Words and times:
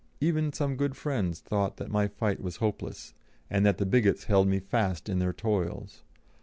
Even 0.19 0.51
some 0.51 0.77
good 0.77 0.95
friends 0.97 1.41
thought 1.41 1.77
that 1.77 1.91
my 1.91 2.07
fight 2.07 2.41
was 2.41 2.55
hopeless, 2.55 3.13
and 3.51 3.63
that 3.67 3.77
the 3.77 3.85
bigots 3.85 4.23
held 4.23 4.47
me 4.47 4.57
fast 4.59 5.07
in 5.07 5.19
their 5.19 5.31
toils. 5.31 6.01